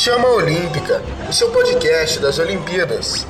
Chama 0.00 0.28
Olímpica, 0.28 1.02
o 1.28 1.32
seu 1.32 1.50
podcast 1.50 2.20
das 2.20 2.38
Olimpíadas. 2.38 3.26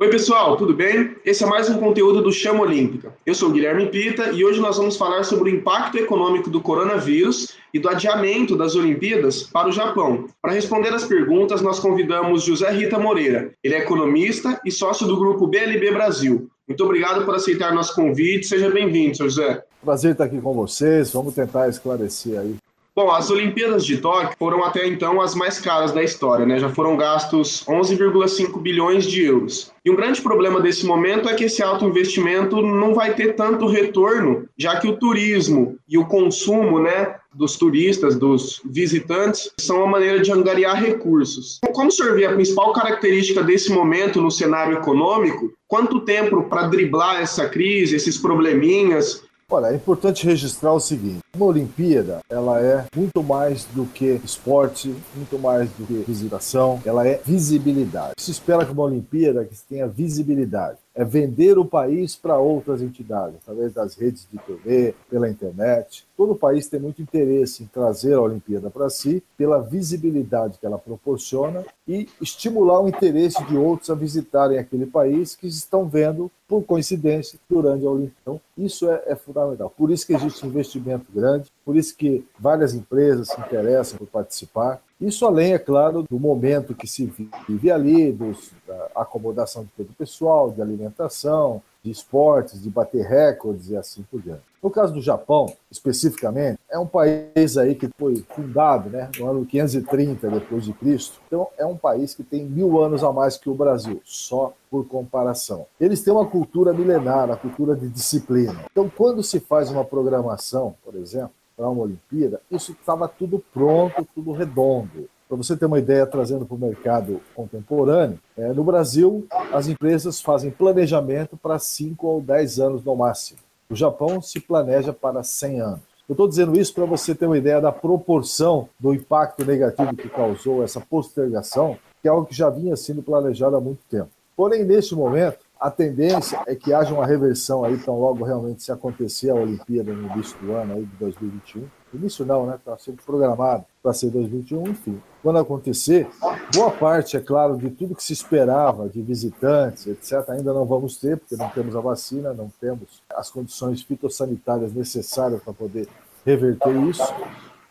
Oi, 0.00 0.08
pessoal, 0.08 0.56
tudo 0.56 0.72
bem? 0.72 1.14
Esse 1.26 1.44
é 1.44 1.46
mais 1.46 1.68
um 1.68 1.78
conteúdo 1.78 2.22
do 2.22 2.32
Chama 2.32 2.62
Olímpica. 2.62 3.14
Eu 3.26 3.34
sou 3.34 3.50
Guilherme 3.50 3.90
Pita 3.90 4.30
e 4.30 4.46
hoje 4.46 4.60
nós 4.60 4.78
vamos 4.78 4.96
falar 4.96 5.22
sobre 5.24 5.50
o 5.50 5.54
impacto 5.54 5.98
econômico 5.98 6.48
do 6.48 6.62
coronavírus 6.62 7.48
e 7.74 7.78
do 7.78 7.90
adiamento 7.90 8.56
das 8.56 8.74
Olimpíadas 8.76 9.42
para 9.42 9.68
o 9.68 9.72
Japão. 9.72 10.26
Para 10.40 10.54
responder 10.54 10.88
as 10.94 11.04
perguntas, 11.04 11.60
nós 11.60 11.78
convidamos 11.78 12.44
José 12.44 12.70
Rita 12.70 12.98
Moreira. 12.98 13.52
Ele 13.62 13.74
é 13.74 13.78
economista 13.80 14.58
e 14.64 14.70
sócio 14.70 15.06
do 15.06 15.18
grupo 15.18 15.46
BLB 15.46 15.90
Brasil. 15.90 16.48
Muito 16.70 16.84
obrigado 16.84 17.24
por 17.24 17.34
aceitar 17.34 17.74
nosso 17.74 17.92
convite. 17.96 18.46
Seja 18.46 18.70
bem-vindo, 18.70 19.16
José. 19.16 19.64
Prazer 19.84 20.12
estar 20.12 20.22
aqui 20.22 20.40
com 20.40 20.54
vocês. 20.54 21.12
Vamos 21.12 21.34
tentar 21.34 21.68
esclarecer 21.68 22.38
aí 22.38 22.54
Bom, 22.94 23.10
as 23.10 23.30
Olimpíadas 23.30 23.86
de 23.86 23.98
Tóquio 23.98 24.36
foram 24.38 24.64
até 24.64 24.86
então 24.86 25.20
as 25.20 25.34
mais 25.34 25.58
caras 25.60 25.92
da 25.92 26.02
história, 26.02 26.44
né? 26.44 26.58
Já 26.58 26.68
foram 26.68 26.96
gastos 26.96 27.64
11,5 27.66 28.60
bilhões 28.60 29.06
de 29.06 29.22
euros. 29.22 29.72
E 29.84 29.90
um 29.90 29.96
grande 29.96 30.20
problema 30.20 30.60
desse 30.60 30.84
momento 30.84 31.28
é 31.28 31.34
que 31.34 31.44
esse 31.44 31.62
alto 31.62 31.86
investimento 31.86 32.60
não 32.60 32.92
vai 32.92 33.14
ter 33.14 33.34
tanto 33.34 33.66
retorno, 33.66 34.46
já 34.58 34.78
que 34.78 34.88
o 34.88 34.96
turismo 34.96 35.78
e 35.88 35.96
o 35.96 36.06
consumo, 36.06 36.80
né, 36.80 37.16
dos 37.34 37.56
turistas, 37.56 38.16
dos 38.16 38.60
visitantes, 38.64 39.50
são 39.60 39.78
uma 39.78 39.86
maneira 39.86 40.20
de 40.20 40.32
angariar 40.32 40.82
recursos. 40.82 41.60
Como 41.72 41.90
vê 42.14 42.24
a 42.24 42.32
principal 42.32 42.72
característica 42.72 43.42
desse 43.42 43.70
momento 43.70 44.20
no 44.20 44.30
cenário 44.30 44.78
econômico? 44.78 45.52
Quanto 45.68 46.00
tempo 46.00 46.44
para 46.44 46.66
driblar 46.66 47.20
essa 47.20 47.48
crise, 47.48 47.96
esses 47.96 48.18
probleminhas? 48.18 49.22
Olha, 49.52 49.66
é 49.66 49.74
importante 49.74 50.24
registrar 50.24 50.72
o 50.72 50.78
seguinte: 50.78 51.18
uma 51.34 51.46
Olimpíada, 51.46 52.20
ela 52.30 52.60
é 52.60 52.86
muito 52.94 53.20
mais 53.20 53.64
do 53.64 53.84
que 53.84 54.20
esporte, 54.24 54.94
muito 55.16 55.38
mais 55.40 55.68
do 55.70 55.84
que 55.84 56.04
visitação, 56.06 56.80
ela 56.84 57.06
é 57.06 57.20
visibilidade. 57.24 58.14
Se 58.16 58.30
espera 58.30 58.64
que 58.64 58.72
uma 58.72 58.84
Olimpíada 58.84 59.44
que 59.44 59.56
tenha 59.68 59.88
visibilidade 59.88 60.78
é 60.94 61.04
vender 61.04 61.58
o 61.58 61.64
país 61.64 62.16
para 62.16 62.38
outras 62.38 62.82
entidades, 62.82 63.36
através 63.42 63.72
das 63.72 63.94
redes 63.94 64.26
de 64.30 64.38
TV, 64.38 64.94
pela 65.08 65.28
internet. 65.28 66.06
Todo 66.16 66.32
o 66.32 66.36
país 66.36 66.68
tem 66.68 66.80
muito 66.80 67.00
interesse 67.00 67.62
em 67.62 67.66
trazer 67.66 68.14
a 68.14 68.20
Olimpíada 68.20 68.70
para 68.70 68.90
si, 68.90 69.22
pela 69.36 69.60
visibilidade 69.60 70.58
que 70.58 70.66
ela 70.66 70.78
proporciona 70.78 71.64
e 71.86 72.08
estimular 72.20 72.80
o 72.80 72.88
interesse 72.88 73.42
de 73.44 73.56
outros 73.56 73.90
a 73.90 73.94
visitarem 73.94 74.58
aquele 74.58 74.86
país 74.86 75.34
que 75.34 75.46
estão 75.46 75.88
vendo, 75.88 76.30
por 76.46 76.64
coincidência, 76.64 77.38
durante 77.48 77.86
a 77.86 77.90
Olimpíada. 77.90 78.20
Então, 78.22 78.40
isso 78.58 78.90
é, 78.90 79.02
é 79.06 79.16
fundamental. 79.16 79.70
Por 79.70 79.90
isso 79.90 80.06
que 80.06 80.12
existe 80.12 80.46
investimento 80.46 81.06
grande, 81.14 81.50
por 81.64 81.76
isso 81.76 81.96
que 81.96 82.26
várias 82.38 82.74
empresas 82.74 83.28
se 83.28 83.40
interessam 83.40 83.98
por 83.98 84.08
participar. 84.08 84.82
Isso 85.00 85.24
além, 85.24 85.54
é 85.54 85.58
claro, 85.58 86.04
do 86.08 86.18
momento 86.18 86.74
que 86.74 86.86
se 86.86 87.12
vive 87.48 87.70
ali, 87.70 88.12
dos, 88.12 88.50
da 88.66 88.88
acomodação 88.94 89.64
de 89.64 89.70
todo 89.76 89.90
o 89.90 89.94
pessoal, 89.94 90.50
de 90.50 90.60
alimentação, 90.60 91.62
de 91.82 91.90
esportes, 91.90 92.62
de 92.62 92.68
bater 92.68 93.06
recordes 93.06 93.70
e 93.70 93.76
assim 93.76 94.04
por 94.10 94.20
diante. 94.20 94.42
No 94.62 94.70
caso 94.70 94.92
do 94.92 95.00
Japão, 95.00 95.50
especificamente, 95.70 96.58
é 96.70 96.78
um 96.78 96.86
país 96.86 97.56
aí 97.56 97.74
que 97.74 97.88
foi 97.98 98.22
fundado 98.28 98.90
né, 98.90 99.08
no 99.18 99.26
ano 99.26 99.46
530 99.46 100.28
depois 100.28 100.64
de 100.64 100.74
Cristo. 100.74 101.18
Então, 101.26 101.48
é 101.56 101.64
um 101.64 101.78
país 101.78 102.14
que 102.14 102.22
tem 102.22 102.44
mil 102.44 102.78
anos 102.78 103.02
a 103.02 103.10
mais 103.10 103.38
que 103.38 103.48
o 103.48 103.54
Brasil, 103.54 104.02
só 104.04 104.52
por 104.70 104.86
comparação. 104.86 105.64
Eles 105.80 106.02
têm 106.02 106.12
uma 106.12 106.26
cultura 106.26 106.74
milenar, 106.74 107.30
a 107.30 107.36
cultura 107.36 107.74
de 107.74 107.88
disciplina. 107.88 108.66
Então, 108.70 108.92
quando 108.94 109.22
se 109.22 109.40
faz 109.40 109.70
uma 109.70 109.84
programação, 109.84 110.74
por 110.84 110.94
exemplo, 110.94 111.32
para 111.60 111.68
uma 111.68 111.82
Olimpíada, 111.82 112.40
isso 112.50 112.72
estava 112.72 113.06
tudo 113.06 113.44
pronto, 113.52 114.08
tudo 114.14 114.32
redondo. 114.32 115.10
Para 115.28 115.36
você 115.36 115.54
ter 115.54 115.66
uma 115.66 115.78
ideia, 115.78 116.06
trazendo 116.06 116.46
para 116.46 116.54
o 116.54 116.58
mercado 116.58 117.20
contemporâneo, 117.34 118.18
é, 118.34 118.50
no 118.54 118.64
Brasil, 118.64 119.26
as 119.52 119.68
empresas 119.68 120.22
fazem 120.22 120.50
planejamento 120.50 121.36
para 121.36 121.58
5 121.58 122.06
ou 122.06 122.22
10 122.22 122.60
anos 122.60 122.82
no 122.82 122.96
máximo. 122.96 123.40
O 123.68 123.76
Japão 123.76 124.22
se 124.22 124.40
planeja 124.40 124.90
para 124.90 125.22
100 125.22 125.60
anos. 125.60 125.80
Eu 126.08 126.14
estou 126.14 126.26
dizendo 126.26 126.58
isso 126.58 126.74
para 126.74 126.86
você 126.86 127.14
ter 127.14 127.26
uma 127.26 127.36
ideia 127.36 127.60
da 127.60 127.70
proporção 127.70 128.66
do 128.78 128.94
impacto 128.94 129.44
negativo 129.44 129.94
que 129.94 130.08
causou 130.08 130.64
essa 130.64 130.80
postergação, 130.80 131.76
que 132.00 132.08
é 132.08 132.10
algo 132.10 132.26
que 132.26 132.34
já 132.34 132.48
vinha 132.48 132.74
sendo 132.74 133.02
planejado 133.02 133.54
há 133.54 133.60
muito 133.60 133.80
tempo. 133.88 134.08
Porém, 134.34 134.64
neste 134.64 134.94
momento, 134.94 135.40
a 135.60 135.70
tendência 135.70 136.42
é 136.46 136.54
que 136.54 136.72
haja 136.72 136.94
uma 136.94 137.06
reversão 137.06 137.62
aí, 137.62 137.76
tão 137.76 138.00
logo 138.00 138.24
realmente 138.24 138.62
se 138.62 138.72
acontecer 138.72 139.28
a 139.28 139.34
Olimpíada 139.34 139.92
no 139.92 140.10
início 140.10 140.38
do 140.38 140.52
ano 140.52 140.72
aí 140.72 140.86
de 140.86 140.96
2021. 140.96 141.68
Início 141.92 142.24
não, 142.24 142.46
né? 142.46 142.54
Está 142.54 142.78
sendo 142.78 143.02
programado 143.02 143.66
para 143.82 143.92
ser 143.92 144.08
2021, 144.10 144.68
enfim. 144.68 145.02
Quando 145.22 145.38
acontecer, 145.38 146.08
boa 146.54 146.70
parte, 146.70 147.18
é 147.18 147.20
claro, 147.20 147.58
de 147.58 147.68
tudo 147.68 147.94
que 147.94 148.02
se 148.02 148.14
esperava 148.14 148.88
de 148.88 149.02
visitantes, 149.02 149.86
etc., 149.86 150.30
ainda 150.30 150.54
não 150.54 150.64
vamos 150.64 150.96
ter, 150.96 151.18
porque 151.18 151.36
não 151.36 151.50
temos 151.50 151.76
a 151.76 151.80
vacina, 151.80 152.32
não 152.32 152.50
temos 152.58 153.02
as 153.14 153.28
condições 153.28 153.82
fitossanitárias 153.82 154.72
necessárias 154.72 155.42
para 155.42 155.52
poder 155.52 155.86
reverter 156.24 156.74
isso. 156.84 157.12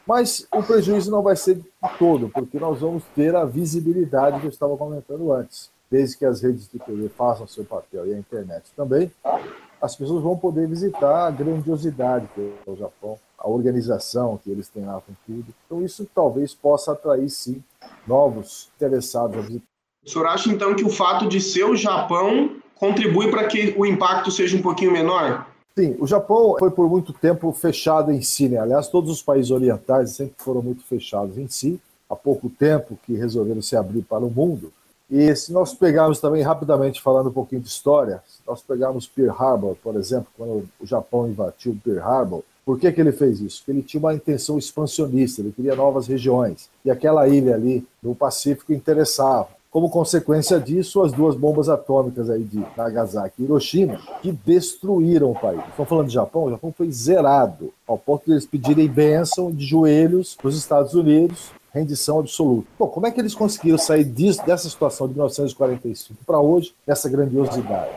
Mas 0.05 0.45
o 0.53 0.61
prejuízo 0.61 1.09
não 1.09 1.23
vai 1.23 1.35
ser 1.35 1.59
todo, 1.97 2.29
porque 2.29 2.59
nós 2.59 2.81
vamos 2.81 3.03
ter 3.15 3.35
a 3.35 3.45
visibilidade 3.45 4.41
que 4.41 4.45
eu 4.45 4.51
estava 4.51 4.77
comentando 4.77 5.31
antes 5.31 5.71
desde 5.89 6.17
que 6.17 6.25
as 6.25 6.41
redes 6.41 6.69
de 6.69 6.79
TV 6.79 7.09
façam 7.09 7.47
seu 7.47 7.65
papel 7.65 8.07
e 8.07 8.13
a 8.13 8.17
internet 8.17 8.71
também, 8.75 9.11
as 9.81 9.95
pessoas 9.95 10.21
vão 10.21 10.37
poder 10.37 10.67
visitar 10.67 11.27
a 11.27 11.31
grandiosidade 11.31 12.27
que 12.35 12.41
é 12.41 12.69
o 12.69 12.75
Japão, 12.75 13.17
a 13.37 13.49
organização 13.49 14.37
que 14.43 14.51
eles 14.51 14.67
têm 14.67 14.85
lá 14.85 15.01
com 15.01 15.13
tudo. 15.25 15.45
Então 15.65 15.83
isso 15.83 16.07
talvez 16.13 16.53
possa 16.53 16.91
atrair 16.91 17.29
sim 17.29 17.63
novos 18.05 18.69
interessados 18.75 19.37
a 19.37 19.41
visitar. 19.41 19.65
O 20.05 20.09
senhor 20.09 20.27
acha 20.27 20.49
então 20.49 20.75
que 20.75 20.83
o 20.83 20.89
fato 20.89 21.27
de 21.27 21.41
ser 21.41 21.65
o 21.65 21.75
Japão 21.75 22.57
contribui 22.75 23.29
para 23.29 23.45
que 23.47 23.75
o 23.77 23.85
impacto 23.85 24.31
seja 24.31 24.57
um 24.57 24.61
pouquinho 24.61 24.91
menor? 24.91 25.47
Sim, 25.77 25.95
o 25.99 26.07
Japão 26.07 26.55
foi 26.57 26.71
por 26.71 26.89
muito 26.89 27.13
tempo 27.13 27.51
fechado 27.51 28.11
em 28.11 28.21
si, 28.21 28.49
né? 28.49 28.57
Aliás, 28.57 28.87
todos 28.87 29.11
os 29.11 29.21
países 29.21 29.51
orientais 29.51 30.11
sempre 30.11 30.35
foram 30.37 30.61
muito 30.61 30.83
fechados 30.83 31.37
em 31.37 31.47
si. 31.47 31.79
Há 32.09 32.15
pouco 32.15 32.49
tempo 32.49 32.97
que 33.05 33.13
resolveram 33.13 33.61
se 33.61 33.75
abrir 33.75 34.01
para 34.01 34.25
o 34.25 34.31
mundo, 34.31 34.73
e 35.09 35.35
se 35.35 35.51
nós 35.51 35.73
pegarmos 35.73 36.19
também, 36.19 36.43
rapidamente 36.43 37.01
falando 37.01 37.29
um 37.29 37.33
pouquinho 37.33 37.61
de 37.61 37.67
história, 37.67 38.21
se 38.27 38.41
nós 38.47 38.61
pegarmos 38.61 39.07
Pearl 39.07 39.31
Harbor, 39.31 39.75
por 39.83 39.95
exemplo, 39.95 40.27
quando 40.37 40.69
o 40.79 40.85
Japão 40.85 41.27
invadiu 41.27 41.75
Pearl 41.83 42.07
Harbor, 42.07 42.43
por 42.63 42.79
que, 42.79 42.91
que 42.91 43.01
ele 43.01 43.11
fez 43.11 43.39
isso? 43.41 43.57
Porque 43.59 43.71
ele 43.71 43.81
tinha 43.81 43.99
uma 43.99 44.13
intenção 44.13 44.59
expansionista, 44.59 45.41
ele 45.41 45.51
queria 45.51 45.75
novas 45.75 46.05
regiões. 46.05 46.69
E 46.85 46.91
aquela 46.91 47.27
ilha 47.27 47.55
ali 47.55 47.83
no 48.03 48.13
Pacífico 48.13 48.71
interessava. 48.71 49.47
Como 49.71 49.89
consequência 49.89 50.59
disso, 50.59 51.01
as 51.01 51.11
duas 51.11 51.35
bombas 51.35 51.69
atômicas 51.69 52.29
aí 52.29 52.43
de 52.43 52.63
Nagasaki 52.77 53.41
e 53.41 53.45
Hiroshima, 53.45 53.99
que 54.21 54.31
destruíram 54.31 55.31
o 55.31 55.39
país. 55.39 55.61
Estão 55.69 55.85
falando 55.85 56.07
de 56.07 56.13
Japão? 56.13 56.43
O 56.43 56.51
Japão 56.51 56.73
foi 56.75 56.91
zerado, 56.91 57.73
ao 57.87 57.97
ponto 57.97 58.25
de 58.25 58.33
eles 58.33 58.45
pedirem 58.45 58.87
bênção 58.87 59.51
de 59.51 59.65
joelhos 59.65 60.35
para 60.35 60.47
os 60.49 60.57
Estados 60.57 60.93
Unidos 60.93 61.51
rendição 61.73 62.19
absoluta. 62.19 62.67
Bom, 62.77 62.87
como 62.87 63.07
é 63.07 63.11
que 63.11 63.19
eles 63.19 63.35
conseguiram 63.35 63.77
sair 63.77 64.03
disso, 64.03 64.45
dessa 64.45 64.69
situação 64.69 65.07
de 65.07 65.13
1945 65.13 66.23
para 66.25 66.39
hoje, 66.39 66.73
essa 66.85 67.09
grandiosidade? 67.09 67.89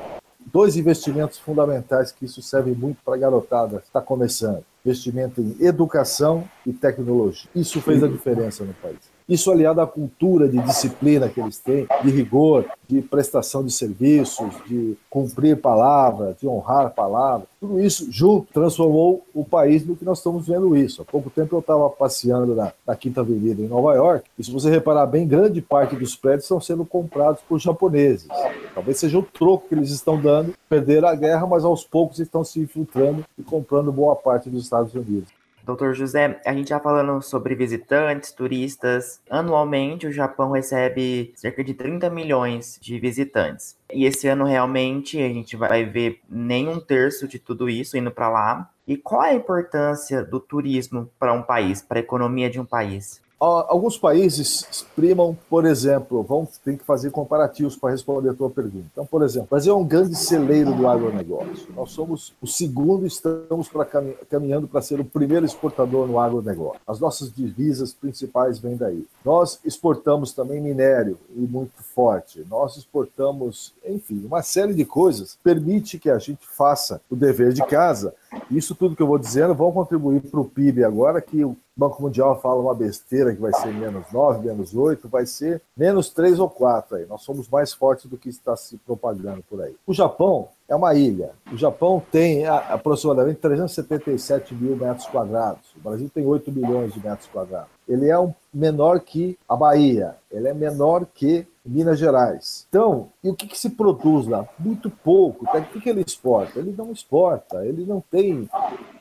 Dois 0.47 0.77
investimentos 0.77 1.39
fundamentais 1.39 2.11
que 2.13 2.25
isso 2.25 2.43
serve 2.43 2.73
muito 2.73 2.99
para 3.05 3.15
a 3.15 3.19
garotada 3.19 3.79
que 3.79 3.87
está 3.87 4.01
começando: 4.01 4.65
investimento 4.85 5.41
em 5.41 5.57
educação 5.65 6.45
e 6.67 6.73
tecnologia. 6.73 7.49
Isso 7.55 7.81
fez 7.81 8.03
a 8.03 8.09
diferença 8.09 8.65
no 8.65 8.75
país. 8.75 9.12
Isso 9.33 9.51
aliado 9.51 9.81
à 9.81 9.87
cultura 9.87 10.47
de 10.47 10.59
disciplina 10.59 11.27
que 11.27 11.41
eles 11.41 11.57
têm, 11.57 11.87
de 12.05 12.11
rigor, 12.11 12.67
de 12.87 13.01
prestação 13.01 13.65
de 13.65 13.73
serviços, 13.73 14.53
de 14.67 14.95
cumprir 15.09 15.57
palavra, 15.57 16.37
de 16.39 16.47
honrar 16.47 16.91
palavra, 16.91 17.47
tudo 17.59 17.81
isso 17.81 18.13
junto 18.13 18.53
transformou 18.53 19.25
o 19.33 19.43
país 19.43 19.87
no 19.87 19.97
que 19.97 20.05
nós 20.05 20.19
estamos 20.19 20.47
vendo 20.47 20.77
isso. 20.77 21.01
Há 21.01 21.05
pouco 21.07 21.31
tempo 21.31 21.57
eu 21.57 21.61
estava 21.61 21.89
passeando 21.89 22.55
na, 22.55 22.75
na, 22.87 22.95
Quinta 22.95 23.23
Avenida 23.23 23.63
em 23.63 23.69
Nova 23.69 23.95
York, 23.95 24.29
e 24.39 24.45
se 24.45 24.53
você 24.53 24.69
reparar 24.69 25.07
bem, 25.07 25.27
grande 25.27 25.63
parte 25.63 25.97
dos 25.97 26.15
prédios 26.15 26.45
estão 26.45 26.61
sendo 26.61 26.85
comprados 26.85 27.41
por 27.49 27.59
japoneses. 27.59 28.29
Talvez 28.75 28.99
seja 28.99 29.19
o 29.19 29.23
troco 29.23 29.67
que 29.67 29.75
eles 29.75 29.89
estão 29.89 30.21
dando, 30.21 30.53
perder 30.69 31.07
a 31.07 31.15
guerra, 31.15 31.47
mas 31.47 31.65
aos 31.65 31.85
poucos 31.85 32.19
estão 32.19 32.45
se 32.45 32.61
infiltrando 32.61 33.25
e 33.39 33.43
comprando 33.43 33.91
boa 33.91 34.15
parte 34.15 34.51
dos 34.51 34.65
Estados 34.65 34.95
Unidos. 34.95 35.31
Doutor 35.65 35.95
José, 35.95 36.41
a 36.45 36.53
gente 36.53 36.71
já 36.71 36.81
falando 36.81 37.23
sobre 37.23 37.55
visitantes, 37.55 38.33
turistas. 38.33 39.21
Anualmente, 39.31 40.07
o 40.07 40.13
Japão 40.13 40.51
recebe 40.51 41.33
cerca 41.37 41.63
de 41.63 41.73
30 41.73 42.11
milhões 42.11 42.79
de 42.81 42.99
visitantes. 42.99 43.77
E 43.93 44.05
esse 44.05 44.27
ano, 44.27 44.45
realmente, 44.45 45.23
a 45.23 45.29
gente 45.29 45.57
vai 45.57 45.85
ver 45.85 46.21
nem 46.29 46.69
um 46.69 46.81
terço 46.81 47.29
de 47.29 47.39
tudo 47.39 47.71
isso 47.71 47.97
indo 47.97 48.11
para 48.11 48.29
lá. 48.29 48.71
E 48.87 48.97
qual 48.97 49.21
a 49.21 49.35
importância 49.35 50.25
do 50.25 50.41
turismo 50.41 51.09
para 51.19 51.33
um 51.33 51.43
país, 51.43 51.81
para 51.81 52.01
a 52.01 52.03
economia 52.03 52.51
de 52.51 52.59
um 52.59 52.65
país? 52.65 53.23
Alguns 53.45 53.99
países 53.99 54.87
primam, 54.95 55.37
por 55.51 55.67
exemplo, 55.67 56.23
vão 56.23 56.47
ter 56.65 56.79
que 56.79 56.85
fazer 56.85 57.11
comparativos 57.11 57.75
para 57.75 57.91
responder 57.91 58.29
a 58.29 58.35
tua 58.35 58.49
pergunta. 58.49 58.87
Então, 58.93 59.05
por 59.05 59.21
exemplo, 59.25 59.49
Brasil 59.51 59.75
é 59.75 59.77
um 59.77 59.85
grande 59.85 60.15
celeiro 60.15 60.73
do 60.73 60.87
agronegócio. 60.87 61.67
Nós 61.75 61.91
somos 61.91 62.33
o 62.41 62.47
segundo, 62.47 63.05
estamos 63.05 63.69
pra, 63.69 63.85
caminhando 64.31 64.69
para 64.69 64.81
ser 64.81 65.01
o 65.01 65.05
primeiro 65.05 65.45
exportador 65.45 66.07
no 66.07 66.21
agronegócio. 66.21 66.81
As 66.87 67.01
nossas 67.01 67.35
divisas 67.35 67.93
principais 67.93 68.61
vêm 68.61 68.77
daí. 68.77 69.05
Nós 69.25 69.59
exportamos 69.65 70.33
também 70.33 70.61
minério 70.61 71.19
e 71.35 71.41
muito 71.41 71.83
forte. 71.83 72.47
Nós 72.49 72.77
exportamos, 72.77 73.75
enfim, 73.85 74.25
uma 74.25 74.43
série 74.43 74.73
de 74.73 74.85
coisas 74.85 75.37
permite 75.43 75.99
que 75.99 76.11
a 76.11 76.19
gente 76.21 76.47
faça 76.47 77.01
o 77.11 77.17
dever 77.17 77.53
de 77.53 77.67
casa. 77.67 78.15
Isso 78.57 78.75
tudo 78.75 78.95
que 78.95 79.03
eu 79.03 79.07
vou 79.07 79.19
dizendo 79.19 79.55
vão 79.55 79.73
contribuir 79.73 80.21
para 80.21 80.41
o 80.41 80.45
PIB 80.45 80.85
agora, 80.85 81.21
que 81.21 81.45
o 81.45 81.57
Banco 81.77 82.03
Mundial 82.03 82.41
fala 82.41 82.61
uma 82.61 82.75
besteira 82.75 83.35
que 83.35 83.41
vai 83.41 83.53
ser 83.55 83.73
menos 83.73 84.05
9, 84.13 84.47
menos 84.47 84.75
8, 84.75 85.09
vai 85.09 85.25
ser 85.25 85.63
menos 85.77 86.11
3 86.11 86.39
ou 86.39 86.49
4 86.49 86.97
aí. 86.97 87.07
Nós 87.07 87.23
somos 87.23 87.49
mais 87.49 87.73
fortes 87.73 88.07
do 88.07 88.19
que 88.19 88.29
está 88.29 88.55
se 88.57 88.77
propagando 88.79 89.43
por 89.49 89.61
aí. 89.63 89.75
O 89.87 89.95
Japão 89.95 90.49
é 90.73 90.77
uma 90.77 90.95
ilha. 90.95 91.33
O 91.53 91.57
Japão 91.57 92.03
tem 92.11 92.47
aproximadamente 92.47 93.41
377 93.41 94.55
mil 94.55 94.75
metros 94.75 95.07
quadrados. 95.07 95.63
O 95.77 95.81
Brasil 95.81 96.11
tem 96.13 96.27
8 96.27 96.51
milhões 96.51 96.95
de 96.95 97.05
metros 97.05 97.29
quadrados. 97.29 97.69
Ele 97.87 98.11
é 98.11 98.35
menor 98.53 99.01
que 99.01 99.39
a 99.47 99.55
Bahia, 99.55 100.17
ele 100.31 100.49
é 100.49 100.55
menor 100.55 101.05
que 101.15 101.47
Minas 101.65 101.99
Gerais. 101.99 102.67
Então, 102.69 103.11
e 103.23 103.29
o 103.29 103.35
que, 103.35 103.47
que 103.47 103.59
se 103.59 103.71
produz 103.71 104.27
lá? 104.27 104.49
Muito 104.59 104.89
pouco. 104.89 105.45
Então, 105.47 105.61
o 105.61 105.65
que, 105.67 105.81
que 105.81 105.91
ele 105.91 106.01
exporta? 106.01 106.59
Ele 106.59 106.75
não 106.77 106.91
exporta, 106.91 107.67
ele 107.67 107.85
não 107.85 108.01
tem. 108.01 108.49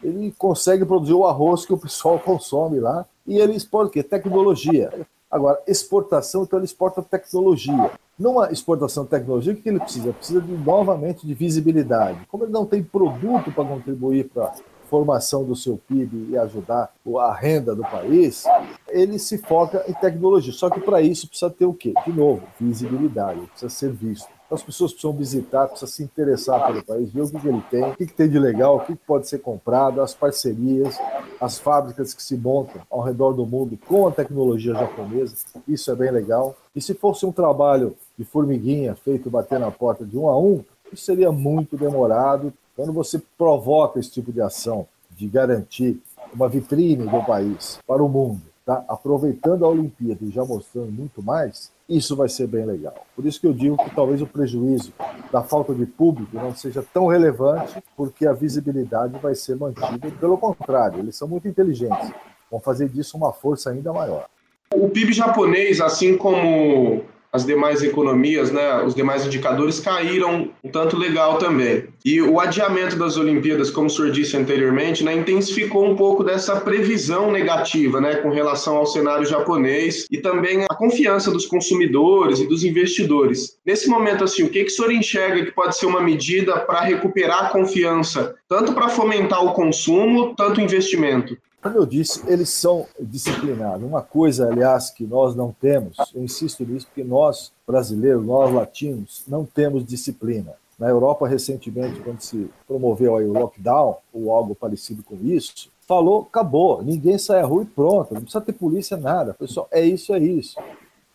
Ele 0.04 0.34
consegue 0.38 0.86
produzir 0.86 1.14
o 1.14 1.26
arroz 1.26 1.66
que 1.66 1.74
o 1.74 1.78
pessoal 1.78 2.20
consome 2.24 2.80
lá 2.80 3.06
e 3.26 3.38
ele 3.40 3.56
exporta 3.56 3.88
o 3.88 3.92
quê? 3.92 4.04
Tecnologia. 4.04 4.92
Agora, 5.32 5.58
exportação, 5.66 6.44
então 6.44 6.60
ele 6.60 6.66
exporta 6.66 7.02
tecnologia. 7.02 7.92
Numa 8.22 8.52
exportação 8.52 9.04
de 9.04 9.10
tecnologia, 9.10 9.52
o 9.52 9.56
que 9.56 9.68
ele 9.68 9.80
precisa? 9.80 10.14
Precisa 10.14 10.40
de, 10.40 10.52
novamente 10.52 11.26
de 11.26 11.34
visibilidade. 11.34 12.20
Como 12.30 12.44
ele 12.44 12.52
não 12.52 12.68
tem 12.68 12.84
produto 12.84 13.52
para 13.52 13.66
contribuir 13.66 14.30
para 14.30 14.54
formação 14.92 15.44
do 15.44 15.56
seu 15.56 15.80
PIB 15.88 16.28
e 16.30 16.38
ajudar 16.38 16.94
a 17.18 17.34
renda 17.34 17.74
do 17.74 17.82
país, 17.82 18.44
ele 18.90 19.18
se 19.18 19.40
foca 19.40 19.84
em 19.88 19.94
tecnologia. 19.94 20.54
Só 20.54 20.70
que 20.70 20.80
para 20.80 21.02
isso 21.02 21.28
precisa 21.28 21.50
ter 21.50 21.66
o 21.66 21.74
quê? 21.74 21.96
De 22.06 22.14
novo, 22.14 22.44
visibilidade, 22.60 23.42
precisa 23.48 23.70
ser 23.70 23.92
visto. 23.92 24.30
Então, 24.46 24.56
as 24.58 24.64
pessoas 24.64 24.92
precisam 24.92 25.18
visitar, 25.18 25.68
precisam 25.68 25.88
se 25.88 26.04
interessar 26.04 26.68
pelo 26.68 26.84
país, 26.84 27.10
ver 27.12 27.22
o 27.22 27.30
que, 27.30 27.40
que 27.40 27.48
ele 27.48 27.64
tem, 27.72 27.84
o 27.86 27.96
que, 27.96 28.06
que 28.06 28.14
tem 28.14 28.30
de 28.30 28.38
legal, 28.38 28.76
o 28.76 28.80
que, 28.82 28.98
que 28.98 29.06
pode 29.08 29.28
ser 29.30 29.40
comprado, 29.40 30.02
as 30.02 30.14
parcerias, 30.14 31.00
as 31.40 31.58
fábricas 31.58 32.14
que 32.14 32.22
se 32.22 32.36
montam 32.36 32.82
ao 32.92 33.02
redor 33.02 33.32
do 33.32 33.46
mundo 33.46 33.80
com 33.88 34.08
a 34.08 34.12
tecnologia 34.12 34.74
japonesa. 34.74 35.38
Isso 35.66 35.90
é 35.90 35.96
bem 35.96 36.12
legal. 36.12 36.54
E 36.76 36.82
se 36.82 36.94
fosse 36.94 37.26
um 37.26 37.32
trabalho 37.32 37.96
de 38.18 38.24
formiguinha 38.24 38.96
feito 38.96 39.30
bater 39.30 39.60
na 39.60 39.72
porta 39.72 40.06
de 40.06 40.18
um 40.18 40.28
a 40.28 40.40
um, 40.40 40.64
isso 40.92 41.06
seria 41.06 41.32
muito 41.32 41.78
demorado, 41.78 42.54
quando 42.76 42.92
você 42.92 43.22
provoca 43.38 44.00
esse 44.00 44.12
tipo 44.12 44.32
de 44.32 44.42
ação 44.42 44.88
de 45.12 45.28
garantir 45.28 46.02
uma 46.34 46.48
vitrine 46.48 47.06
do 47.06 47.24
país 47.24 47.80
para 47.86 48.04
o 48.04 48.10
mundo, 48.10 48.42
tá? 48.66 48.84
aproveitando 48.88 49.66
a 49.66 49.68
Olimpíada 49.68 50.20
e 50.22 50.32
já 50.32 50.44
mostrando 50.44 50.92
muito 50.92 51.22
mais, 51.22 51.72
isso 51.88 52.16
vai 52.16 52.30
ser 52.30 52.48
bem 52.48 52.66
legal. 52.66 52.96
Por 53.16 53.26
isso 53.26 53.40
que 53.40 53.48
eu 53.48 53.54
digo 53.54 53.78
que 53.78 53.94
talvez 53.94 54.22
o 54.22 54.28
prejuízo 54.28 54.94
da 55.32 55.44
falta 55.44 55.74
de 55.74 55.86
público 55.86 56.36
não 56.36 56.56
seja 56.56 56.84
tão 56.94 57.08
relevante, 57.08 57.84
porque 57.98 58.26
a 58.26 58.34
visibilidade 58.34 59.18
vai 59.20 59.36
ser 59.36 59.58
mantida. 59.58 60.10
Pelo 60.20 60.38
contrário, 60.38 61.00
eles 61.00 61.16
são 61.18 61.28
muito 61.28 61.48
inteligentes, 61.48 62.12
vão 62.50 62.60
fazer 62.60 62.88
disso 62.88 63.18
uma 63.18 63.34
força 63.34 63.70
ainda 63.70 63.92
maior. 63.92 64.28
O 64.74 64.88
PIB 64.90 65.12
japonês, 65.12 65.82
assim 65.82 66.18
como 66.18 67.04
as 67.32 67.46
demais 67.46 67.82
economias, 67.82 68.52
né, 68.52 68.84
os 68.84 68.94
demais 68.94 69.26
indicadores 69.26 69.80
caíram 69.80 70.50
um 70.64 70.70
tanto 70.70 70.98
legal 70.98 71.38
também. 71.38 71.86
E 72.04 72.22
o 72.22 72.40
adiamento 72.40 72.98
das 72.98 73.16
Olimpíadas, 73.16 73.72
como 73.72 73.88
o 73.88 73.90
senhor 73.90 74.12
disse 74.12 74.36
anteriormente, 74.36 75.04
né, 75.04 75.14
intensificou 75.14 75.86
um 75.86 75.96
pouco 75.96 76.24
dessa 76.24 76.60
previsão 76.60 77.32
negativa 77.32 78.02
né, 78.02 78.16
com 78.16 78.30
relação 78.30 78.76
ao 78.76 78.86
cenário 78.86 79.26
japonês 79.26 80.06
e 80.12 80.18
também 80.18 80.66
a 80.70 80.76
confiança 80.76 81.32
dos 81.32 81.46
consumidores 81.46 82.40
e 82.40 82.48
dos 82.48 82.66
investidores. 82.66 83.58
Nesse 83.66 83.88
momento, 83.88 84.24
assim, 84.26 84.44
o 84.44 84.50
que, 84.50 84.66
que 84.66 84.72
o 84.72 84.76
senhor 84.76 84.92
enxerga 84.92 85.46
que 85.46 85.52
pode 85.52 85.78
ser 85.78 85.86
uma 85.86 86.02
medida 86.02 86.60
para 86.60 86.82
recuperar 86.82 87.46
a 87.46 87.50
confiança, 87.50 88.36
tanto 88.50 88.74
para 88.74 88.90
fomentar 88.90 89.44
o 89.46 89.54
consumo, 89.54 90.36
tanto 90.36 90.60
o 90.60 90.64
investimento? 90.64 91.38
Como 91.62 91.78
eu 91.78 91.86
disse, 91.86 92.24
eles 92.28 92.50
são 92.50 92.88
disciplinados. 93.00 93.86
Uma 93.86 94.02
coisa, 94.02 94.48
aliás, 94.48 94.90
que 94.90 95.06
nós 95.06 95.36
não 95.36 95.52
temos, 95.52 95.96
eu 96.14 96.24
insisto 96.24 96.66
nisso, 96.66 96.88
porque 96.88 97.04
nós, 97.04 97.52
brasileiros, 97.68 98.26
nós 98.26 98.52
latinos, 98.52 99.24
não 99.28 99.46
temos 99.46 99.86
disciplina. 99.86 100.54
Na 100.80 100.90
Europa, 100.90 101.28
recentemente, 101.28 102.00
quando 102.00 102.22
se 102.22 102.50
promoveu 102.68 103.14
o 103.14 103.32
lockdown, 103.32 103.98
ou 104.12 104.32
algo 104.32 104.56
parecido 104.56 105.04
com 105.04 105.16
isso, 105.22 105.70
falou, 105.88 106.22
acabou, 106.22 106.82
ninguém 106.82 107.20
sai 107.20 107.42
à 107.42 107.46
rua 107.46 107.62
e 107.62 107.68
pronto, 107.68 108.12
não 108.12 108.22
precisa 108.22 108.42
ter 108.42 108.54
polícia, 108.54 108.98
nada. 108.98 109.36
Pessoal, 109.36 109.68
é 109.70 109.86
isso, 109.86 110.16
é 110.16 110.20
isso. 110.20 110.60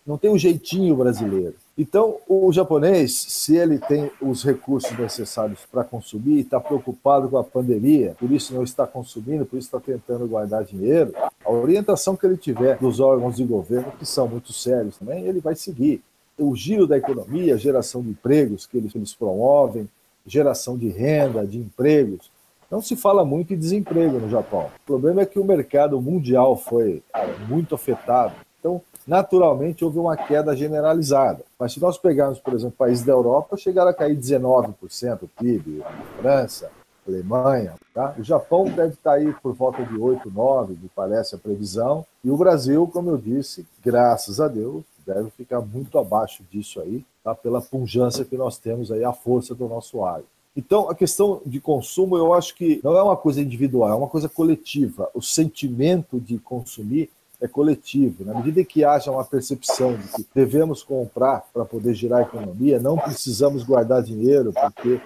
Não 0.06 0.16
tem 0.16 0.30
um 0.30 0.38
jeitinho 0.38 0.94
brasileiro. 0.94 1.56
Então, 1.78 2.16
o 2.26 2.50
japonês, 2.50 3.12
se 3.28 3.54
ele 3.54 3.78
tem 3.78 4.10
os 4.18 4.42
recursos 4.42 4.98
necessários 4.98 5.60
para 5.70 5.84
consumir, 5.84 6.40
está 6.40 6.58
preocupado 6.58 7.28
com 7.28 7.36
a 7.36 7.44
pandemia, 7.44 8.16
por 8.18 8.32
isso 8.32 8.54
não 8.54 8.62
está 8.62 8.86
consumindo, 8.86 9.44
por 9.44 9.58
isso 9.58 9.68
está 9.68 9.78
tentando 9.78 10.26
guardar 10.26 10.64
dinheiro, 10.64 11.12
a 11.44 11.50
orientação 11.50 12.16
que 12.16 12.24
ele 12.24 12.38
tiver 12.38 12.78
dos 12.78 12.98
órgãos 12.98 13.36
de 13.36 13.44
governo, 13.44 13.92
que 13.98 14.06
são 14.06 14.26
muito 14.26 14.54
sérios 14.54 14.96
também, 14.96 15.26
ele 15.26 15.38
vai 15.38 15.54
seguir. 15.54 16.02
O 16.38 16.56
giro 16.56 16.86
da 16.86 16.96
economia, 16.96 17.58
geração 17.58 18.00
de 18.00 18.08
empregos 18.08 18.64
que 18.64 18.78
eles, 18.78 18.94
eles 18.94 19.14
promovem, 19.14 19.86
geração 20.26 20.78
de 20.78 20.88
renda, 20.88 21.46
de 21.46 21.58
empregos, 21.58 22.30
não 22.70 22.80
se 22.80 22.96
fala 22.96 23.24
muito 23.24 23.52
em 23.52 23.58
desemprego 23.58 24.18
no 24.18 24.30
Japão. 24.30 24.70
O 24.82 24.86
problema 24.86 25.20
é 25.20 25.26
que 25.26 25.38
o 25.38 25.44
mercado 25.44 26.00
mundial 26.00 26.56
foi 26.56 27.02
muito 27.48 27.74
afetado. 27.74 28.34
Então, 28.66 28.82
naturalmente 29.06 29.84
houve 29.84 30.00
uma 30.00 30.16
queda 30.16 30.56
generalizada. 30.56 31.44
Mas 31.56 31.72
se 31.72 31.80
nós 31.80 31.96
pegarmos, 31.96 32.40
por 32.40 32.52
exemplo, 32.52 32.74
países 32.76 33.04
da 33.04 33.12
Europa, 33.12 33.56
chegaram 33.56 33.90
a 33.90 33.94
cair 33.94 34.16
19% 34.16 35.22
o 35.22 35.28
PIB, 35.28 35.84
França, 36.20 36.68
Alemanha, 37.06 37.74
tá? 37.94 38.12
O 38.18 38.24
Japão 38.24 38.64
deve 38.64 38.94
estar 38.94 39.12
aí 39.12 39.32
por 39.40 39.54
volta 39.54 39.84
de 39.84 39.96
8, 39.96 40.28
9, 40.28 40.72
me 40.72 40.90
parece 40.96 41.36
a 41.36 41.38
previsão, 41.38 42.04
e 42.24 42.30
o 42.32 42.36
Brasil, 42.36 42.90
como 42.92 43.10
eu 43.10 43.16
disse, 43.16 43.64
graças 43.84 44.40
a 44.40 44.48
Deus, 44.48 44.82
deve 45.06 45.30
ficar 45.30 45.60
muito 45.60 45.96
abaixo 46.00 46.42
disso 46.50 46.80
aí, 46.80 47.04
tá? 47.22 47.32
Pela 47.32 47.62
punjância 47.62 48.24
que 48.24 48.36
nós 48.36 48.58
temos 48.58 48.90
aí, 48.90 49.04
a 49.04 49.12
força 49.12 49.54
do 49.54 49.68
nosso 49.68 50.04
agro. 50.04 50.26
Então, 50.56 50.90
a 50.90 50.94
questão 50.94 51.40
de 51.46 51.60
consumo, 51.60 52.16
eu 52.16 52.34
acho 52.34 52.56
que 52.56 52.80
não 52.82 52.96
é 52.96 53.02
uma 53.02 53.16
coisa 53.16 53.40
individual, 53.40 53.90
é 53.90 53.94
uma 53.94 54.08
coisa 54.08 54.28
coletiva. 54.28 55.08
O 55.14 55.20
sentimento 55.20 56.18
de 56.18 56.38
consumir 56.38 57.10
é 57.40 57.46
coletivo. 57.48 58.24
Na 58.24 58.34
medida 58.34 58.64
que 58.64 58.84
haja 58.84 59.10
uma 59.10 59.24
percepção 59.24 59.94
de 59.94 60.08
que 60.08 60.26
devemos 60.34 60.82
comprar 60.82 61.44
para 61.52 61.64
poder 61.64 61.94
girar 61.94 62.20
a 62.20 62.22
economia, 62.22 62.78
não 62.78 62.96
precisamos 62.96 63.62
guardar 63.62 64.02
dinheiro 64.02 64.52
porque 64.52 65.00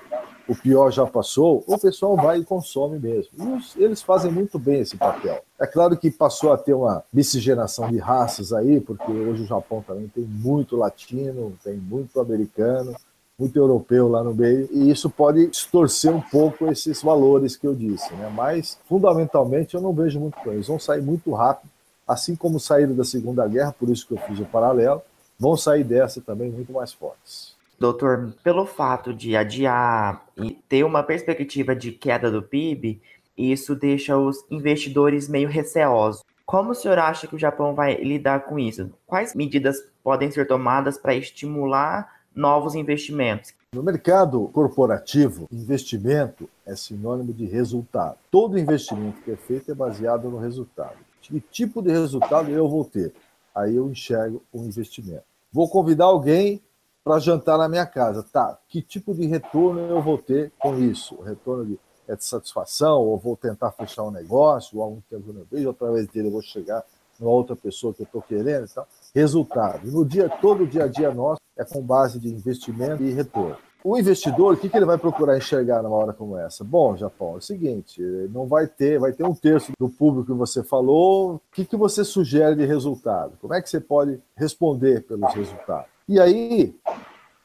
o 0.48 0.54
pior 0.54 0.90
já 0.90 1.06
passou, 1.06 1.62
o 1.64 1.78
pessoal 1.78 2.16
vai 2.16 2.38
e 2.38 2.44
consome 2.44 2.98
mesmo. 2.98 3.30
E 3.76 3.84
eles 3.84 4.02
fazem 4.02 4.32
muito 4.32 4.58
bem 4.58 4.80
esse 4.80 4.96
papel. 4.96 5.42
É 5.60 5.66
claro 5.66 5.96
que 5.96 6.10
passou 6.10 6.52
a 6.52 6.58
ter 6.58 6.74
uma 6.74 7.04
miscigenação 7.12 7.88
de 7.88 7.98
raças 7.98 8.52
aí, 8.52 8.80
porque 8.80 9.12
hoje 9.12 9.44
o 9.44 9.46
Japão 9.46 9.80
também 9.86 10.08
tem 10.08 10.24
muito 10.24 10.76
latino, 10.76 11.56
tem 11.62 11.76
muito 11.76 12.18
americano, 12.18 12.96
muito 13.38 13.56
europeu 13.56 14.08
lá 14.08 14.24
no 14.24 14.34
meio, 14.34 14.68
e 14.70 14.90
isso 14.90 15.08
pode 15.08 15.46
distorcer 15.46 16.14
um 16.14 16.20
pouco 16.20 16.66
esses 16.66 17.00
valores 17.00 17.56
que 17.56 17.66
eu 17.66 17.74
disse, 17.74 18.12
né? 18.14 18.30
Mas, 18.34 18.76
fundamentalmente, 18.86 19.74
eu 19.74 19.80
não 19.80 19.94
vejo 19.94 20.20
muito 20.20 20.36
com 20.36 20.52
eles. 20.52 20.66
Vão 20.66 20.78
sair 20.78 21.00
muito 21.00 21.32
rápido 21.32 21.69
assim 22.10 22.34
como 22.34 22.58
saíram 22.58 22.94
da 22.94 23.04
Segunda 23.04 23.46
Guerra, 23.46 23.72
por 23.78 23.88
isso 23.88 24.04
que 24.04 24.12
eu 24.12 24.18
fiz 24.18 24.40
o 24.40 24.44
paralelo, 24.44 25.00
vão 25.38 25.56
sair 25.56 25.84
dessa 25.84 26.20
também 26.20 26.50
muito 26.50 26.72
mais 26.72 26.92
fortes. 26.92 27.54
Doutor, 27.78 28.34
pelo 28.42 28.66
fato 28.66 29.14
de 29.14 29.36
adiar 29.36 30.26
e 30.36 30.50
ter 30.68 30.84
uma 30.84 31.04
perspectiva 31.04 31.74
de 31.74 31.92
queda 31.92 32.28
do 32.30 32.42
PIB, 32.42 33.00
isso 33.38 33.76
deixa 33.76 34.18
os 34.18 34.44
investidores 34.50 35.28
meio 35.28 35.48
receosos. 35.48 36.22
Como 36.44 36.72
o 36.72 36.74
senhor 36.74 36.98
acha 36.98 37.28
que 37.28 37.36
o 37.36 37.38
Japão 37.38 37.74
vai 37.74 37.94
lidar 38.02 38.40
com 38.40 38.58
isso? 38.58 38.90
Quais 39.06 39.34
medidas 39.34 39.78
podem 40.02 40.30
ser 40.32 40.48
tomadas 40.48 40.98
para 40.98 41.14
estimular 41.14 42.12
novos 42.34 42.74
investimentos? 42.74 43.54
No 43.72 43.84
mercado 43.84 44.48
corporativo, 44.48 45.46
investimento 45.50 46.50
é 46.66 46.74
sinônimo 46.74 47.32
de 47.32 47.46
resultado. 47.46 48.18
Todo 48.32 48.58
investimento 48.58 49.22
que 49.22 49.30
é 49.30 49.36
feito 49.36 49.70
é 49.70 49.74
baseado 49.74 50.28
no 50.28 50.38
resultado 50.38 51.09
que 51.20 51.40
tipo 51.40 51.82
de 51.82 51.90
resultado 51.90 52.50
eu 52.50 52.68
vou 52.68 52.84
ter. 52.84 53.12
Aí 53.54 53.76
eu 53.76 53.88
enxergo 53.90 54.42
um 54.52 54.64
investimento. 54.64 55.24
Vou 55.52 55.68
convidar 55.68 56.06
alguém 56.06 56.62
para 57.02 57.18
jantar 57.18 57.58
na 57.58 57.68
minha 57.68 57.86
casa. 57.86 58.22
Tá, 58.22 58.58
que 58.68 58.82
tipo 58.82 59.14
de 59.14 59.26
retorno 59.26 59.80
eu 59.80 60.02
vou 60.02 60.18
ter 60.18 60.52
com 60.58 60.78
isso? 60.78 61.14
O 61.16 61.22
retorno 61.22 61.66
de, 61.66 61.80
é 62.06 62.14
de 62.14 62.24
satisfação, 62.24 63.00
ou 63.00 63.18
vou 63.18 63.36
tentar 63.36 63.72
fechar 63.72 64.02
um 64.04 64.10
negócio, 64.10 64.78
ou 64.78 64.84
algum 64.84 65.00
tempo 65.08 65.30
eu 65.30 65.46
vejo, 65.50 65.70
através 65.70 66.06
dele 66.08 66.28
eu 66.28 66.32
vou 66.32 66.42
chegar 66.42 66.84
uma 67.18 67.30
outra 67.30 67.54
pessoa 67.54 67.92
que 67.92 68.02
eu 68.02 68.06
estou 68.06 68.22
querendo 68.22 68.66
e 68.66 68.68
tal. 68.68 68.86
Resultado. 69.14 69.90
No 69.90 70.04
dia, 70.04 70.28
todo 70.28 70.64
o 70.64 70.66
dia 70.66 70.84
a 70.84 70.88
dia 70.88 71.12
nosso 71.12 71.40
é 71.56 71.64
com 71.64 71.82
base 71.82 72.18
de 72.18 72.28
investimento 72.28 73.02
e 73.02 73.12
retorno. 73.12 73.58
O 73.82 73.96
investidor, 73.98 74.54
o 74.54 74.56
que, 74.58 74.68
que 74.68 74.76
ele 74.76 74.84
vai 74.84 74.98
procurar 74.98 75.38
enxergar 75.38 75.82
numa 75.82 75.96
hora 75.96 76.12
como 76.12 76.36
essa? 76.36 76.62
Bom, 76.62 76.96
Japão, 76.98 77.34
é 77.34 77.38
o 77.38 77.40
seguinte, 77.40 78.02
não 78.30 78.46
vai 78.46 78.66
ter, 78.66 78.98
vai 78.98 79.12
ter 79.12 79.24
um 79.24 79.34
terço 79.34 79.72
do 79.78 79.88
público 79.88 80.32
que 80.32 80.38
você 80.38 80.62
falou. 80.62 81.36
O 81.36 81.40
que, 81.52 81.64
que 81.64 81.76
você 81.76 82.04
sugere 82.04 82.54
de 82.54 82.66
resultado? 82.66 83.32
Como 83.40 83.54
é 83.54 83.62
que 83.62 83.70
você 83.70 83.80
pode 83.80 84.20
responder 84.36 85.02
pelos 85.04 85.32
resultados? 85.32 85.88
E 86.06 86.20
aí, 86.20 86.74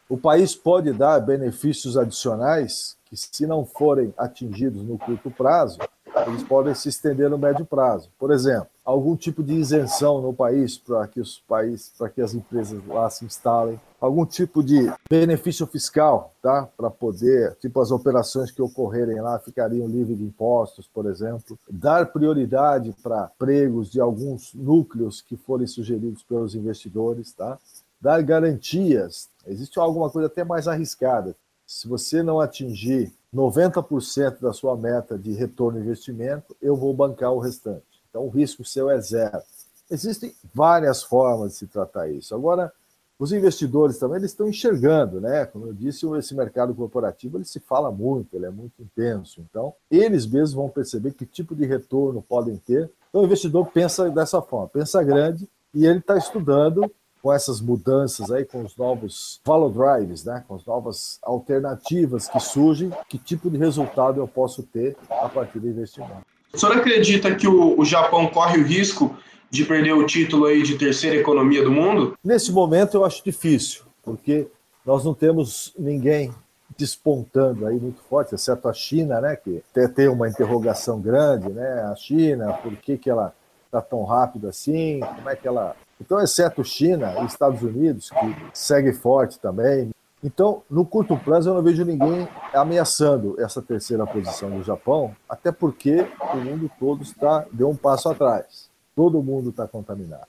o 0.09 0.17
país 0.17 0.53
pode 0.53 0.91
dar 0.91 1.19
benefícios 1.21 1.97
adicionais 1.97 2.97
que, 3.05 3.15
se 3.15 3.47
não 3.47 3.65
forem 3.65 4.13
atingidos 4.17 4.83
no 4.83 4.97
curto 4.97 5.31
prazo, 5.31 5.79
eles 6.27 6.43
podem 6.43 6.73
se 6.73 6.89
estender 6.89 7.29
no 7.29 7.37
médio 7.37 7.65
prazo. 7.65 8.09
Por 8.19 8.31
exemplo, 8.31 8.67
algum 8.83 9.15
tipo 9.15 9.43
de 9.43 9.53
isenção 9.53 10.21
no 10.21 10.33
país 10.33 10.77
para 10.77 11.07
que 11.07 11.19
os 11.19 11.39
países, 11.47 11.91
para 11.97 12.09
que 12.09 12.21
as 12.21 12.33
empresas 12.33 12.79
lá 12.87 13.09
se 13.09 13.25
instalem, 13.25 13.79
algum 14.05 14.25
tipo 14.25 14.63
de 14.63 14.91
benefício 15.09 15.65
fiscal, 15.67 16.33
tá? 16.41 16.67
Para 16.77 16.89
poder, 16.89 17.55
tipo 17.55 17.79
as 17.79 17.91
operações 17.91 18.51
que 18.51 18.61
ocorrerem 18.61 19.19
lá 19.19 19.39
ficariam 19.39 19.87
livres 19.87 20.17
de 20.17 20.23
impostos, 20.23 20.87
por 20.87 21.05
exemplo, 21.05 21.57
dar 21.69 22.05
prioridade 22.07 22.95
para 23.03 23.31
empregos 23.35 23.89
de 23.91 23.99
alguns 23.99 24.53
núcleos 24.53 25.21
que 25.21 25.35
forem 25.35 25.67
sugeridos 25.67 26.23
pelos 26.23 26.55
investidores, 26.55 27.33
tá? 27.33 27.57
Dar 27.99 28.21
garantias. 28.21 29.29
Existe 29.45 29.79
alguma 29.79 30.09
coisa 30.09 30.27
até 30.27 30.43
mais 30.43 30.67
arriscada. 30.67 31.35
Se 31.65 31.87
você 31.87 32.21
não 32.21 32.39
atingir 32.39 33.11
90% 33.33 34.39
da 34.39 34.53
sua 34.53 34.77
meta 34.77 35.17
de 35.17 35.33
retorno 35.33 35.79
investimento, 35.79 36.55
eu 36.61 36.75
vou 36.75 36.93
bancar 36.93 37.33
o 37.33 37.39
restante. 37.39 37.83
Então, 38.09 38.25
o 38.25 38.29
risco 38.29 38.63
seu 38.63 38.89
é 38.89 39.01
zero. 39.01 39.41
Existem 39.89 40.33
várias 40.53 41.03
formas 41.03 41.51
de 41.51 41.57
se 41.57 41.67
tratar 41.67 42.09
isso. 42.09 42.33
Agora, 42.33 42.71
os 43.17 43.31
investidores 43.31 43.97
também 43.97 44.17
eles 44.17 44.31
estão 44.31 44.47
enxergando, 44.47 45.21
né? 45.21 45.45
Como 45.45 45.67
eu 45.67 45.73
disse, 45.73 46.05
esse 46.17 46.35
mercado 46.35 46.73
corporativo 46.73 47.37
ele 47.37 47.45
se 47.45 47.59
fala 47.59 47.91
muito, 47.91 48.35
ele 48.35 48.45
é 48.45 48.49
muito 48.49 48.73
intenso. 48.81 49.41
Então, 49.49 49.73
eles 49.89 50.25
mesmos 50.25 50.53
vão 50.53 50.69
perceber 50.69 51.13
que 51.13 51.25
tipo 51.25 51.55
de 51.55 51.65
retorno 51.65 52.21
podem 52.21 52.57
ter. 52.57 52.89
Então, 53.09 53.21
o 53.21 53.25
investidor 53.25 53.67
pensa 53.67 54.09
dessa 54.09 54.41
forma, 54.41 54.67
pensa 54.67 55.01
grande 55.03 55.47
e 55.73 55.85
ele 55.85 55.99
está 55.99 56.17
estudando 56.17 56.91
com 57.21 57.33
essas 57.33 57.59
mudanças 57.59 58.29
aí, 58.29 58.45
com 58.45 58.63
os 58.63 58.77
novos 58.77 59.41
follow 59.43 59.71
drives, 59.71 60.23
né, 60.23 60.43
com 60.47 60.53
as 60.53 60.63
novas 60.63 61.17
alternativas 61.23 62.27
que 62.27 62.39
surgem, 62.39 62.91
que 63.09 63.17
tipo 63.17 63.49
de 63.49 63.57
resultado 63.57 64.19
eu 64.19 64.27
posso 64.27 64.61
ter 64.61 64.95
a 65.09 65.27
partir 65.27 65.59
do 65.59 65.67
investimento. 65.67 66.21
O 66.53 66.57
senhor 66.59 66.77
acredita 66.77 67.33
que 67.33 67.47
o, 67.47 67.79
o 67.79 67.83
Japão 67.83 68.27
corre 68.27 68.59
o 68.59 68.63
risco 68.63 69.17
de 69.49 69.63
perder 69.65 69.93
o 69.93 70.05
título 70.05 70.45
aí 70.45 70.63
de 70.63 70.77
terceira 70.77 71.15
economia 71.15 71.63
do 71.63 71.71
mundo? 71.71 72.17
Nesse 72.23 72.51
momento 72.51 72.95
eu 72.97 73.05
acho 73.05 73.23
difícil, 73.23 73.83
porque 74.03 74.47
nós 74.85 75.03
não 75.03 75.13
temos 75.13 75.73
ninguém 75.77 76.33
despontando 76.77 77.65
aí 77.65 77.77
muito 77.77 78.01
forte, 78.09 78.35
exceto 78.35 78.67
a 78.67 78.73
China, 78.73 79.21
né, 79.21 79.35
que 79.35 79.63
até 79.71 79.87
tem 79.87 80.07
uma 80.09 80.27
interrogação 80.27 80.99
grande, 80.99 81.49
né, 81.49 81.83
a 81.91 81.95
China, 81.95 82.53
por 82.53 82.75
que, 82.75 82.97
que 82.97 83.09
ela 83.09 83.33
está 83.65 83.81
tão 83.81 84.03
rápido 84.03 84.49
assim, 84.49 84.99
como 84.99 85.29
é 85.29 85.35
que 85.35 85.47
ela 85.47 85.75
então, 85.99 86.19
exceto 86.19 86.63
China 86.63 87.21
e 87.21 87.25
Estados 87.25 87.61
Unidos, 87.61 88.09
que 88.09 88.35
segue 88.53 88.91
forte 88.93 89.39
também. 89.39 89.91
Então, 90.23 90.63
no 90.69 90.85
curto 90.85 91.15
prazo, 91.17 91.49
eu 91.49 91.53
não 91.53 91.61
vejo 91.61 91.85
ninguém 91.85 92.27
ameaçando 92.53 93.39
essa 93.39 93.61
terceira 93.61 94.05
posição 94.05 94.49
do 94.49 94.63
Japão, 94.63 95.15
até 95.29 95.51
porque 95.51 96.07
o 96.33 96.37
mundo 96.37 96.69
todo 96.79 97.03
está 97.03 97.45
deu 97.51 97.69
um 97.69 97.75
passo 97.75 98.09
atrás. 98.09 98.69
Todo 98.95 99.21
mundo 99.21 99.49
está 99.49 99.67
contaminado. 99.67 100.27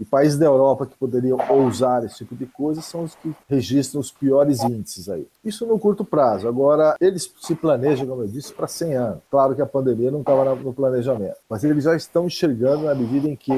E 0.00 0.04
países 0.04 0.38
da 0.38 0.46
Europa 0.46 0.86
que 0.86 0.96
poderiam 0.96 1.38
ousar 1.50 2.04
esse 2.04 2.18
tipo 2.18 2.36
de 2.36 2.46
coisa 2.46 2.80
são 2.80 3.02
os 3.02 3.16
que 3.16 3.34
registram 3.48 4.00
os 4.00 4.12
piores 4.12 4.62
índices 4.62 5.08
aí. 5.08 5.26
Isso 5.44 5.66
no 5.66 5.76
curto 5.76 6.04
prazo. 6.04 6.46
Agora, 6.46 6.94
eles 7.00 7.32
se 7.40 7.54
planejam, 7.56 8.06
como 8.06 8.22
eu 8.22 8.28
disse, 8.28 8.52
para 8.52 8.68
100 8.68 8.94
anos. 8.94 9.22
Claro 9.28 9.56
que 9.56 9.62
a 9.62 9.66
pandemia 9.66 10.12
não 10.12 10.20
estava 10.20 10.54
no 10.54 10.72
planejamento, 10.72 11.36
mas 11.50 11.64
eles 11.64 11.82
já 11.82 11.96
estão 11.96 12.26
enxergando 12.26 12.84
na 12.84 12.94
medida 12.94 13.28
em 13.28 13.34
que 13.34 13.52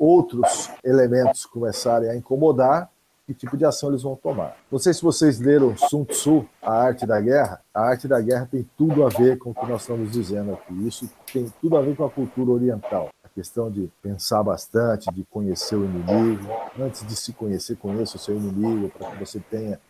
outros 0.00 0.70
elementos 0.82 1.44
começarem 1.44 2.08
a 2.08 2.16
incomodar, 2.16 2.90
que 3.26 3.34
tipo 3.34 3.54
de 3.54 3.66
ação 3.66 3.90
eles 3.90 4.02
vão 4.02 4.16
tomar. 4.16 4.56
Não 4.70 4.78
sei 4.78 4.94
se 4.94 5.02
vocês 5.02 5.38
leram 5.38 5.76
Sun 5.76 6.04
Tzu, 6.04 6.46
A 6.62 6.72
Arte 6.72 7.06
da 7.06 7.20
Guerra. 7.20 7.60
A 7.72 7.82
Arte 7.82 8.08
da 8.08 8.18
Guerra 8.18 8.48
tem 8.50 8.66
tudo 8.78 9.04
a 9.04 9.10
ver 9.10 9.36
com 9.36 9.50
o 9.50 9.54
que 9.54 9.66
nós 9.66 9.82
estamos 9.82 10.10
dizendo 10.10 10.54
aqui. 10.54 10.72
Isso 10.88 11.08
tem 11.30 11.52
tudo 11.60 11.76
a 11.76 11.82
ver 11.82 11.94
com 11.94 12.04
a 12.04 12.10
cultura 12.10 12.50
oriental 12.50 13.10
questão 13.34 13.70
de 13.70 13.90
pensar 14.02 14.42
bastante, 14.42 15.12
de 15.12 15.24
conhecer 15.24 15.76
o 15.76 15.84
inimigo. 15.84 16.48
Antes 16.78 17.06
de 17.06 17.16
se 17.16 17.32
conhecer, 17.32 17.76
conheça 17.76 18.16
o 18.16 18.20
seu 18.20 18.36
inimigo, 18.36 18.90
para 18.90 19.10
que 19.10 19.24
você 19.24 19.40
tenha 19.40 19.80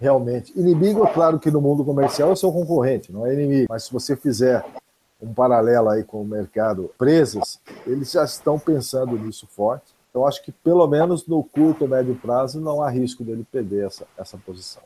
realmente. 0.00 0.52
Inimigo, 0.58 1.04
é 1.04 1.12
claro 1.12 1.38
que 1.38 1.50
no 1.50 1.60
mundo 1.60 1.84
comercial 1.84 2.32
é 2.32 2.36
seu 2.36 2.52
concorrente, 2.52 3.12
não 3.12 3.26
é 3.26 3.34
inimigo. 3.34 3.66
Mas 3.68 3.84
se 3.84 3.92
você 3.92 4.16
fizer 4.16 4.64
um 5.20 5.34
paralelo 5.34 5.88
aí 5.88 6.04
com 6.04 6.22
o 6.22 6.26
mercado 6.26 6.90
presas, 6.96 7.60
eles 7.86 8.10
já 8.10 8.24
estão 8.24 8.58
pensando 8.58 9.18
nisso 9.18 9.46
forte. 9.46 9.92
Então, 10.10 10.26
acho 10.26 10.42
que 10.42 10.52
pelo 10.52 10.86
menos 10.86 11.26
no 11.26 11.42
curto 11.44 11.86
médio 11.86 12.14
prazo 12.14 12.60
não 12.60 12.82
há 12.82 12.90
risco 12.90 13.24
dele 13.24 13.46
perder 13.50 13.86
essa, 13.86 14.06
essa 14.16 14.38
posição. 14.38 14.82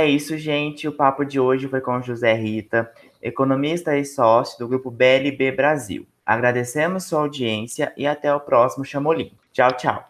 É 0.00 0.06
isso, 0.06 0.38
gente. 0.38 0.88
O 0.88 0.92
papo 0.92 1.26
de 1.26 1.38
hoje 1.38 1.68
foi 1.68 1.82
com 1.82 2.00
José 2.00 2.32
Rita, 2.32 2.90
economista 3.20 3.98
e 3.98 4.02
sócio 4.02 4.58
do 4.58 4.66
grupo 4.66 4.90
BLB 4.90 5.52
Brasil. 5.52 6.06
Agradecemos 6.24 7.04
sua 7.04 7.20
audiência 7.20 7.92
e 7.98 8.06
até 8.06 8.34
o 8.34 8.40
próximo 8.40 8.82
Chamolim. 8.82 9.30
Tchau, 9.52 9.76
tchau. 9.76 10.08